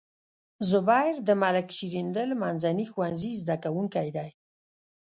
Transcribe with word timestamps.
زبير 0.69 1.15
د 1.27 1.29
ملک 1.41 1.67
شیریندل 1.77 2.29
منځني 2.43 2.85
ښوونځي 2.91 3.31
زده 3.41 3.55
کوونکی 3.63 4.07
دی. 4.17 4.29